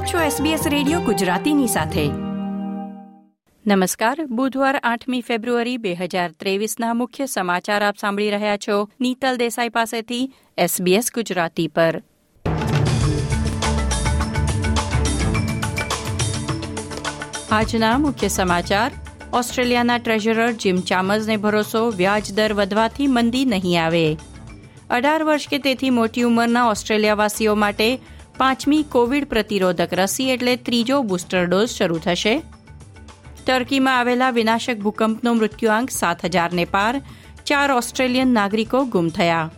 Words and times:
આપ 0.00 0.06
છો 0.06 0.18
SBS 0.18 0.68
radio 0.68 1.00
ગુજરાતીની 1.00 1.66
સાથે. 1.66 2.08
નમસ્કાર, 3.66 4.26
બુધવાર 4.26 4.80
આઠમી 4.82 5.20
ફેબ્રુઆરી 5.20 5.76
બે 5.76 5.94
હજાર 5.94 6.30
ત્રેવીસના 6.30 6.94
મુખ્ય 6.94 7.26
સમાચાર 7.26 7.84
આપ 7.84 7.96
સાંભળી 8.00 8.30
રહ્યા 8.30 8.56
છો 8.56 8.88
નીતલ 9.00 9.36
દેસાઈ 9.36 9.68
પાસેથી 9.68 10.32
SBS 10.60 11.04
ગુજરાતી 11.14 11.68
પર. 11.68 12.02
આજના 17.52 17.98
મુખ્ય 17.98 18.28
સમાચાર, 18.28 18.90
ઓસ્ટ્રેલિયાના 19.32 19.98
ટ્રેઝરર 19.98 20.52
જીમ 20.52 20.76
ચામર્સને 20.76 21.36
ભરોસો, 21.36 21.90
વ્યાજ 21.90 22.32
દર 22.32 22.52
વધવાથી 22.52 23.06
મંદી 23.06 23.44
નહીં 23.44 23.84
આવે. 23.84 24.16
અઢાર 24.90 25.22
વર્ષ 25.22 25.48
કે 25.48 25.58
તેથી 25.58 25.90
મોટી 25.90 26.22
ઉંમરના 26.22 26.68
ઓસ્ટ્રેલિયાવાસીઓ 26.68 27.54
માટે 27.54 28.00
પાંચમી 28.40 28.82
કોવિડ 28.82 29.24
પ્રતિરોધક 29.24 29.88
રસી 29.92 30.30
એટલે 30.30 30.56
ત્રીજો 30.56 31.02
બુસ્ટર 31.02 31.46
ડોઝ 31.46 31.68
શરૂ 31.68 31.98
થશે. 31.98 32.42
ટર્કીમાં 33.46 33.98
આવેલા 33.98 34.30
વિનાશક 34.30 34.76
ભૂકંપનો 34.76 35.34
મૃત્યુઆંક 35.34 35.90
સાત 35.90 36.24
હજારને 36.24 36.64
પાર. 36.64 37.02
ચાર 37.46 37.70
ઓસ્ટ્રેલિયન 37.72 38.28
નાગરિકો 38.28 38.84
ગુમ 38.84 39.08
થયા. 39.08 39.50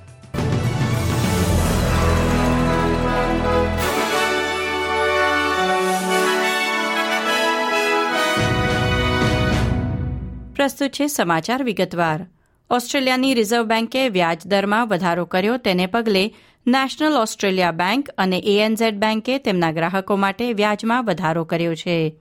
પ્રસ્તુત 10.56 10.90
છે 10.90 11.06
સમાચાર 11.06 11.62
વિગતવાર. 11.62 12.26
ઓસ્ટ્રેલિયાની 12.72 13.34
રિઝર્વ 13.34 13.62
બેન્કે 13.62 14.08
વ્યાજદરમાં 14.08 14.88
વધારો 14.88 15.24
કર્યો 15.24 15.56
તેને 15.56 15.86
પગલે 15.86 16.34
નેશનલ 16.66 17.12
ઓસ્ટ્રેલિયા 17.12 17.70
બેન્ક 17.70 18.10
અને 18.18 18.38
એએનઝેડ 18.38 18.94
બેન્કે 18.94 19.38
તેમના 19.38 19.72
ગ્રાહકો 19.72 20.16
માટે 20.16 20.52
વ્યાજમાં 20.52 21.04
વધારો 21.04 21.44
કર્યો 21.44 21.74
છે. 21.74 22.14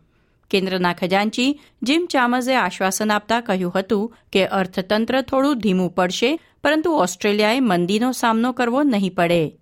કેન્દ્રના 0.50 0.94
ખજાનચી 0.94 1.60
જીમ 1.84 2.06
ચામઝે 2.06 2.56
આશ્વાસન 2.56 3.12
આપતા 3.12 3.42
કહ્યું 3.42 3.80
હતું 3.80 4.16
કે 4.34 4.46
અર્થતંત્ર 4.46 5.22
થોડું 5.22 5.60
ધીમું 5.60 5.96
પડશે, 5.96 6.40
પરંતુ 6.64 6.92
ઓસ્ટ્રેલિયાએ 6.92 7.60
મંદીનો 7.60 8.12
સામનો 8.12 8.52
કરવો 8.52 8.84
નહીં 8.84 9.14
પડે. 9.14 9.58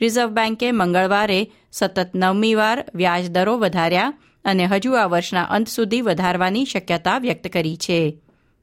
રિઝર્વ 0.00 0.28
બેન્કે 0.28 0.72
મંગળવારે 0.72 1.50
સતત 1.72 2.10
નવમી 2.14 2.54
વાર 2.54 2.84
વ્યાજદરો 2.94 3.58
વધાર્યા 3.58 4.12
અને 4.44 4.66
હજુ 4.66 4.92
આ 4.92 5.06
વર્ષના 5.06 5.42
અંત 5.42 5.68
સુધી 5.68 6.00
વધારવાની 6.00 6.64
શક્યતા 6.64 7.18
વ્યક્ત 7.18 7.46
કરી 7.48 7.76
છે. 7.76 8.18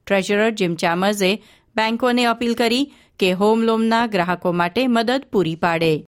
ટ્રેઝરર 0.06 0.50
જીમ 0.50 0.74
ચામર્સે 0.74 1.42
બેન્કોને 1.76 2.24
અપીલ 2.24 2.54
કરી 2.54 2.92
કે 3.18 3.32
હોમ 3.32 3.62
લોનના 3.62 4.06
ગ્રાહકો 4.06 4.52
માટે 4.52 4.86
મદદ 4.86 5.24
પૂરી 5.32 5.54
પાડે. 5.54 6.04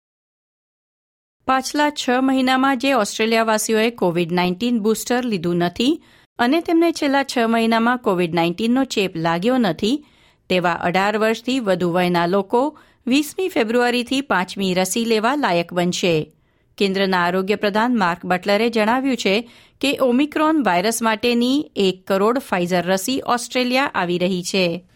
પાછલા 1.46 1.90
છ 1.90 2.10
મહિનામાં 2.20 2.78
જે 2.78 2.92
ઓસ્ટ્રેલિયાવાસીઓએ 2.92 3.90
કોવિડ 3.90 4.32
નાઇન્ટીન 4.32 4.78
બુસ્ટર 4.78 5.24
લીધું 5.24 5.56
નથી 5.56 6.02
અને 6.38 6.60
તેમને 6.60 6.92
છેલ્લા 6.92 7.24
છ 7.24 7.38
મહિનામાં 7.38 7.98
કોવિડ 7.98 8.34
નાઇન્ટીનનો 8.34 8.84
ચેપ 8.84 9.16
લાગ્યો 9.16 9.58
નથી, 9.58 10.06
તેવા 10.48 10.72
અઢાર 10.72 11.18
વર્ષથી 11.18 11.60
વધુ 11.60 11.92
વયના 11.92 12.26
લોકો 12.26 12.78
વીસમી 13.06 13.48
ફેબ્રુઆરીથી 13.48 14.20
પાંચમી 14.20 14.74
રસી 14.74 15.04
લેવા 15.04 15.34
લાયક 15.34 15.72
બનશે. 15.72 16.32
કેન્દ્રના 16.78 17.18
આરોગ્ય 17.18 17.54
પ્રધાન 17.54 17.98
માર્ક 17.98 18.24
બટલરે 18.24 18.70
જણાવ્યું 18.70 19.16
છે 19.16 19.50
કે 19.80 19.98
ઓમિક્રોન 19.98 20.62
વાયરસ 20.62 21.02
માટેની 21.02 21.70
એક 21.76 22.06
કરોડ 22.06 22.38
ફાઇઝર 22.38 22.84
રસી 22.86 23.22
ઓસ્ટ્રેલિયા 23.26 23.90
આવી 23.94 24.18
રહી 24.18 24.42
છે. 24.42 24.88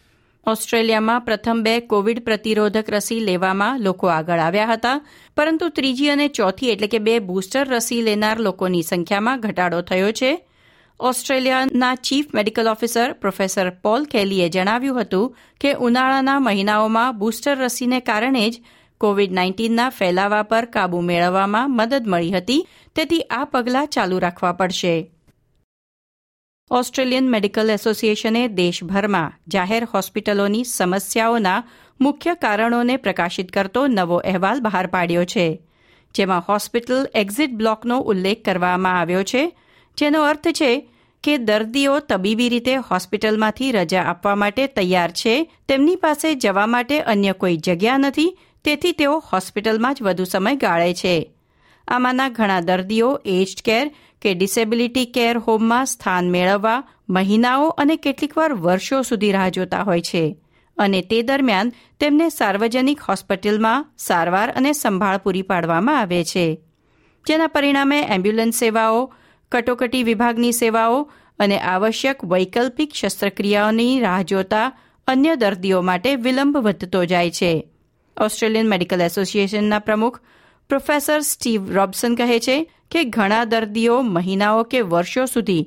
ઓસ્ટ્રેલિયામાં 0.46 1.20
પ્રથમ 1.20 1.62
બે 1.62 1.80
કોવિડ 1.80 2.24
પ્રતિરોધક 2.24 2.90
રસી 2.90 3.20
લેવામાં 3.20 3.80
લોકો 3.80 4.06
આગળ 4.06 4.38
આવ્યા 4.38 4.66
હતા, 4.66 5.00
પરંતુ 5.36 5.68
ત્રીજી 5.68 6.08
અને 6.08 6.28
ચોથી 6.28 6.70
એટલે 6.70 6.86
કે 6.86 6.98
બે 6.98 7.18
બૂસ્ટર 7.18 7.68
રસી 7.68 8.02
લેનાર 8.02 8.38
લોકોની 8.38 8.82
સંખ્યામાં 8.82 9.40
ઘટાડો 9.40 9.80
થયો 9.80 10.12
છે. 10.12 10.46
ઓસ્ટ્રેલિયાના 11.00 11.94
chief 11.94 12.34
medical 12.34 12.66
officer 12.66 13.12
professor 13.12 13.70
Paul 13.70 14.04
કેલીએ 14.04 14.48
જણાવ્યું 14.48 15.00
હતું 15.00 15.36
કે 15.60 15.74
ઉનાળાના 15.74 16.40
મહિનાઓમાં 16.40 17.18
બૂસ્ટર 17.18 17.56
રસીને 17.58 18.00
કારણે 18.00 18.50
જ 18.50 18.62
કોવિડ 18.98 19.32
નાઇન્ટીનના 19.32 19.90
ફેલાવા 19.90 20.42
પર 20.42 20.64
કાબૂ 20.64 21.00
મેળવવામાં 21.00 21.70
મદદ 21.70 22.06
મળી 22.06 22.32
હતી, 22.32 22.66
તેથી 22.94 23.20
આ 23.20 23.44
પગલાં 23.44 23.86
ચાલુ 23.86 24.18
રાખવા 24.18 24.52
પડશે. 24.52 25.10
ઓસ્ટ્રેલિયન 26.70 27.30
મેડિકલ 27.30 27.70
એસોસિએશને 27.70 28.48
દેશભરમાં 28.48 29.32
જાહેર 29.48 29.84
હોસ્પિટલોની 29.84 30.64
સમસ્યાઓના 30.64 31.62
મુખ્ય 32.00 32.34
કારણોને 32.34 32.96
પ્રકાશિત 32.96 33.50
કરતો 33.50 33.86
નવો 33.86 34.16
અહેવાલ 34.16 34.60
બહાર 34.60 34.86
પાડ્યો 34.86 35.24
છે, 35.24 35.60
જેમાં 36.14 36.44
હોસ્પિટલ 36.48 37.08
એક્ઝિટ 37.14 37.50
બ્લોકનો 37.50 38.00
ઉલ્લેખ 38.00 38.44
કરવામાં 38.44 39.00
આવ્યો 39.00 39.22
છે, 39.22 39.52
જેનો 39.96 40.22
અર્થ 40.22 40.48
છે 40.52 40.70
કે 41.24 41.38
દર્દીઓ 41.38 41.98
તબીબી 42.00 42.48
રીતે 42.48 42.76
હોસ્પિટલમાંથી 42.76 43.72
રજા 43.72 44.02
આપવા 44.02 44.34
માટે 44.34 44.66
તૈયાર 44.66 45.10
છે, 45.10 45.50
તેમની 45.68 45.96
પાસે 45.96 46.34
જવા 46.34 46.66
માટે 46.66 47.00
અન્ય 47.00 47.32
કોઈ 47.32 47.56
જગ્યા 47.56 47.98
નથી, 47.98 48.38
તેથી 48.64 48.92
તેઓ 48.92 49.18
હોસ્પિટલમાં 49.32 49.94
જ 49.94 50.02
વધુ 50.02 50.24
સમય 50.24 50.54
ગાળે 50.54 50.94
છે. 50.94 51.30
આમાંના 51.90 52.28
ઘણા 52.28 52.60
દર્દીઓ 52.60 53.20
એજ્ડ 53.24 53.62
કેર 53.64 53.94
કે 54.22 54.34
ડિસેબિલિટી 54.34 55.06
કેર 55.06 55.38
હોમમાં 55.38 55.86
સ્થાન 55.86 56.30
મેળવવા, 56.30 56.84
મહિનાઓ 57.08 57.68
અને 57.68 57.96
કેટલીકવાર 57.96 58.52
વર્ષો 58.54 59.02
સુધી 59.02 59.32
રાહ 59.32 59.48
જોતા 59.48 59.82
હોય 59.82 60.00
છે. 60.00 60.36
અને 60.78 61.02
તે 61.02 61.22
દરમિયાન 61.22 61.72
તેમને 62.00 62.28
સાર્વજનિક 62.28 63.00
હોસ્પિટલમાં 63.00 63.86
સારવાર 63.98 64.50
અને 64.50 64.72
સંભાળ 64.72 65.16
પૂરી 65.16 65.42
પાડવામાં 65.42 66.00
આવે 66.00 66.24
છે. 66.24 66.60
જેના 67.26 67.46
પરિણામે 67.46 68.02
એમ્બ્યુલન્સ 68.02 68.54
સેવાઓ, 68.54 69.14
કટોકટી 69.52 70.02
વિભાગની 70.02 70.52
સેવાઓ 70.52 71.10
અને 71.38 71.58
આવશ્યક 71.58 72.24
વૈકલ્પિક 72.24 72.94
શસ્ત્રક્રિયાઓની 72.94 74.00
રાહ 74.00 74.22
જોતા 74.22 74.72
અન્ય 75.06 75.36
દર્દીઓ 75.36 75.82
માટે 75.82 76.14
વિલંબ 76.14 76.56
વધતો 76.56 77.04
જાય 77.04 77.30
છે. 77.30 77.68
ઓસ્ટ્રેલિયન 78.20 78.68
મેડિકલ 78.68 79.00
એસોસિએશનના 79.00 79.78
પ્રમુખ 79.78 80.20
પ્રોફેસર 80.70 81.20
સ્ટીવ 81.20 81.72
રોબસન 81.72 82.14
કહે 82.14 82.38
છે 82.38 82.56
કે 82.90 83.04
ઘણા 83.04 83.44
દર્દીઓ 83.44 83.96
મહિનાઓ 84.02 84.62
કે 84.62 84.80
વર્ષો 84.80 85.26
સુધી 85.26 85.64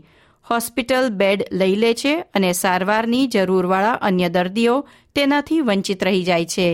હોસ્પિટલ 0.50 1.10
બેડ 1.10 1.44
લઈ 1.52 1.76
લે 1.76 1.92
છે 1.94 2.14
અને 2.34 2.52
સારવારની 2.54 3.28
જરૂરવાળા 3.28 4.00
અન્ય 4.02 4.30
દર્દીઓ 4.30 4.76
તેનાથી 5.16 5.62
વંચિત 5.62 6.04
રહી 6.04 6.24
જાય 6.24 6.46
છે. 6.46 6.70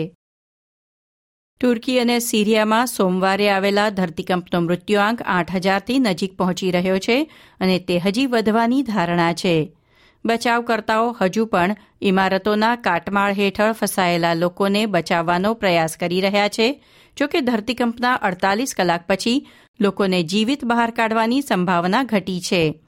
તુર્કી 1.62 2.00
અને 2.00 2.20
સિરિયામાં 2.20 2.88
સોમવારે 2.88 3.50
આવેલા 3.50 3.90
ધરતીકંપનો 3.90 4.62
મૃત્યુઆંક 4.62 5.26
આઠ 5.26 5.56
હજારથી 5.56 6.00
નજીક 6.00 6.38
પહોંચી 6.38 6.72
રહ્યો 6.72 7.00
છે 7.00 7.18
અને 7.60 7.80
તે 7.80 8.00
હજી 8.00 8.26
વધવાની 8.26 8.84
ધારણા 8.84 9.34
છે. 9.34 9.56
બચાવકર્તાઓ 10.26 11.12
હજુ 11.22 11.46
પણ 11.46 11.76
ઇમારતોના 12.02 12.76
કાટમાળ 12.76 13.34
હેઠળ 13.34 13.72
ફસાયેલા 13.72 14.34
લોકોને 14.34 14.86
બચાવવાનો 14.86 15.54
પ્રયાસ 15.54 15.98
કરી 15.98 16.22
રહ્યા 16.22 16.48
છે 16.48 16.68
જોકે 17.20 17.42
ધરતીકંપના 17.42 18.14
અડતાલીસ 18.14 18.76
કલાક 18.76 19.08
પછી 19.08 19.48
લોકોને 19.80 20.24
જીવિત 20.24 20.66
બહાર 20.66 20.92
કાઢવાની 20.92 21.42
સંભાવના 21.42 22.04
ઘટી 22.04 22.42
છે. 22.42 22.82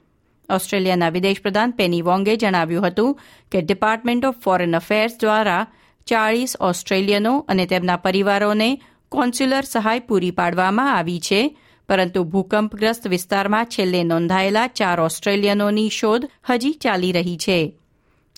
ઓસ્ટ્રેલિયાના 0.50 1.08
વિદેશ 1.08 1.40
પ્રધાન 1.42 1.70
પેની 1.70 2.02
વોંગે 2.02 2.36
જણાવ્યું 2.36 2.86
હતું 2.86 3.20
કે 3.52 3.62
ડિપાર્ટમેન્ટ 3.62 4.24
ઓફ 4.24 4.36
ફોરેન 4.36 4.76
અફેર્સ 4.76 5.12
દ્વારા 5.20 5.66
ચાળીસ 6.06 6.56
ઓસ્ટ્રેલિયનો 6.60 7.38
અને 7.48 7.66
તેમના 7.66 7.96
પરિવારોને 7.96 8.82
કોન્સ્યુલર 9.08 9.60
સહાય 9.60 9.98
પૂરી 9.98 10.30
પાડવામાં 10.30 10.96
આવી 10.96 11.20
છે, 11.20 11.56
પરંતુ 11.88 12.24
ભૂકંપગ્રસ્ત 12.24 13.08
વિસ્તારમાં 13.08 13.64
છેલ્લે 13.64 14.04
નોંધાયેલા 14.04 14.66
ચાર 14.66 15.00
ઓસ્ટ્રેલિયનોની 15.00 15.88
શોધ 15.88 16.30
હજી 16.50 16.72
ચાલી 16.72 17.12
રહી 17.12 17.36
છે. 17.36 17.78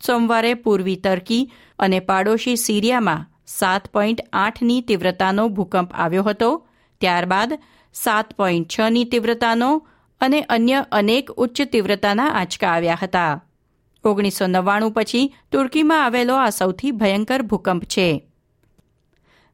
સોમવારે 0.06 0.54
પૂર્વી 0.54 0.96
તર્કી 0.96 1.52
અને 1.78 2.00
પાડોશી 2.00 2.56
સિરિયામાં 2.56 3.33
સાત 3.46 3.88
પોઈન્ટ 3.88 4.20
આઠની 4.32 4.80
તીવ્રતાનો 4.80 5.48
ભૂકંપ 5.48 5.92
આવ્યો 5.94 6.22
હતો. 6.22 6.66
ત્યારબાદ 7.00 7.58
સાત 7.94 8.32
પોઈન્ટ 8.32 8.68
છની 8.78 9.04
તીવ્રતાનો 9.04 9.86
અને 10.20 10.40
અન્ય 10.40 10.86
અનેક 10.92 11.30
ઉચ્ચ 11.30 11.62
તીવ્રતાના 11.62 12.26
આંચકા 12.26 12.68
આવ્યા 12.68 12.98
હતા. 13.02 13.44
ઓગણીસો 14.04 14.46
નવ્વાણું 14.46 14.92
પછી 14.92 15.34
તુર્કીમાં 15.52 16.04
આવેલો 16.04 16.34
આ 16.34 16.48
સૌથી 16.48 16.90
ભયંકર 16.90 17.42
ભૂકંપ 17.42 17.84
છે. 17.84 18.28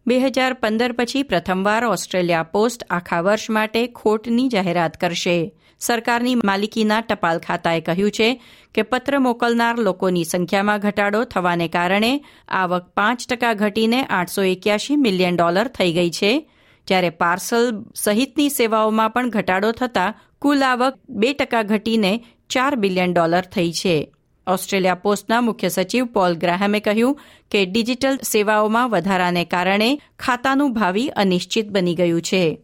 બે 0.06 0.20
હજાર 0.20 0.52
પંદર 0.52 0.92
પછી 0.92 1.22
પ્રથમવાર 1.22 1.84
ઓસ્ટ્રેલિયા 1.84 2.42
પોસ્ટ 2.42 2.84
આખા 2.90 3.20
વર્ષ 3.20 3.50
માટે 3.50 3.86
ખોટની 3.86 4.48
જાહેરાત 4.48 4.96
કરશે. 5.00 5.59
સરકારની 5.80 6.34
માલિકીના 6.34 7.00
ટપાલ 7.00 7.38
ખાતાએ 7.38 7.80
કહ્યું 7.80 8.10
છે 8.10 8.42
કે 8.74 8.82
પત્ર 8.82 9.18
મોકલનાર 9.18 9.78
લોકોની 9.78 10.24
સંખ્યામાં 10.24 10.80
ઘટાડો 10.80 11.24
થવાને 11.24 11.68
કારણે 11.68 12.24
આવક 12.48 12.82
પાંચ 12.82 13.26
ટકા 13.28 13.54
ઘટીને 13.54 14.04
આઠસો 14.04 14.42
એક્યાસી 14.42 14.96
મિલિયન 14.96 15.36
ડોલર 15.36 15.66
થઈ 15.66 15.92
ગઈ 15.92 16.10
છે. 16.10 16.50
જ્યારે 16.86 17.10
પાર્સલ 17.10 17.84
સહિતની 17.96 18.48
સેવાઓમાં 18.48 19.10
પણ 19.10 19.30
ઘટાડો 19.30 19.72
થતાં 19.72 20.14
કુલ 20.38 20.64
આવક 20.64 20.94
બે 21.08 21.32
ટકા 21.32 21.62
ઘટીને 21.62 22.24
ચાર 22.50 22.76
બિલિયન 22.76 23.12
ડોલર 23.12 23.40
થઈ 23.40 23.72
છે. 23.72 24.12
ઓસ્ટ્રેલિયા 24.46 24.94
પોસ્ટના 24.94 25.40
મુખ્ય 25.40 25.68
સચિવ 25.68 26.04
પોલ 26.04 26.34
ગ્રાહમે 26.34 26.80
કહ્યું 26.80 27.20
કે 27.50 27.66
ડિજિટલ 27.66 28.18
સેવાઓમાં 28.22 28.90
વધારાને 28.90 29.44
કારણે 29.44 30.00
ખાતાનું 30.18 30.72
ભાવિ 30.72 31.08
અનિશ્ચિત 31.08 31.68
બની 31.68 31.94
ગયું 31.94 32.22
છે. 32.22 32.58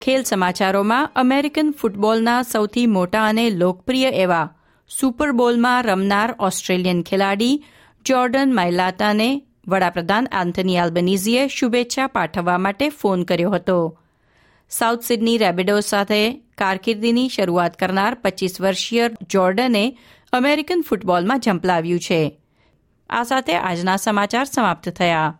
ખેલ 0.00 0.22
સમાચારોમાં 0.22 1.10
અમેરિકન 1.16 1.74
ફૂટબોલના 1.80 2.42
સૌથી 2.42 2.86
મોટા 2.86 3.26
અને 3.26 3.50
લોકપ્રિય 3.50 4.08
એવા 4.08 4.50
સુપર 5.00 5.32
બોલમાં 5.32 5.82
રમનાર 5.82 6.34
ઓસ્ટ્રેલિયન 6.38 7.02
ખેલાડી 7.02 7.64
જોર્ડન 8.04 8.54
માઇલાતાને 8.54 9.42
વડાપ્રધાન 9.68 10.26
આન્થની 10.32 10.78
આલ્બનીઝીએ 10.78 11.48
શુભેચ્છા 11.48 12.06
પાઠવવા 12.06 12.58
માટે 12.58 12.88
ફોન 12.88 13.22
કર્યો 13.22 13.50
હતો. 13.50 13.98
સાઉથ 14.70 15.02
સિડની 15.02 15.38
રેબેડો 15.38 15.80
સાથે 15.80 16.32
કારકિર્દીની 16.58 17.28
શરૂઆત 17.28 17.78
કરનાર 17.78 18.14
પચીસ 18.14 18.60
વર્ષીય 18.60 19.10
જોર્ડને 19.30 19.98
અમેરિકન 20.32 20.84
ફૂટબોલમાં 20.88 21.40
ઝંપલાવ્યું 21.40 22.00
છે. 22.00 22.40
આ 23.10 23.22
સાથે 23.22 23.56
આજના 23.56 23.96
સમાચાર 23.96 24.44
સમાપ્ત 24.44 24.88
થયા. 24.88 25.39